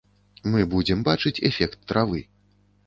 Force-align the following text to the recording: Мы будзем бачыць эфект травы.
Мы 0.53 0.63
будзем 0.71 1.03
бачыць 1.11 1.35
эфект 1.51 1.79
травы. 1.93 2.29